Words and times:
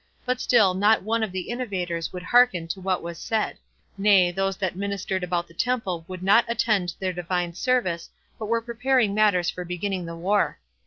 But 0.25 0.41
still 0.41 0.73
not 0.73 1.03
one 1.03 1.21
of 1.21 1.31
the 1.31 1.41
innovators 1.47 2.11
would 2.11 2.23
hearken 2.23 2.67
to 2.69 2.81
what 2.81 3.03
was 3.03 3.19
said; 3.19 3.59
nay, 3.99 4.31
those 4.31 4.57
that 4.57 4.75
ministered 4.75 5.23
about 5.23 5.47
the 5.47 5.53
temple 5.53 6.05
would 6.07 6.23
not 6.23 6.43
attend 6.47 6.95
their 6.99 7.13
Divine 7.13 7.53
service, 7.53 8.09
but 8.39 8.47
were 8.47 8.61
preparing 8.61 9.13
matters 9.13 9.51
for 9.51 9.63
beginning 9.63 10.07
the 10.07 10.15
war. 10.15 10.57